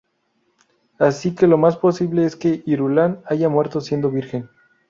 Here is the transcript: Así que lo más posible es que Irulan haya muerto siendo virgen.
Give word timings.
Así 0.97 1.35
que 1.35 1.45
lo 1.45 1.59
más 1.59 1.77
posible 1.77 2.25
es 2.25 2.35
que 2.35 2.63
Irulan 2.65 3.21
haya 3.27 3.49
muerto 3.49 3.81
siendo 3.81 4.09
virgen. 4.09 4.49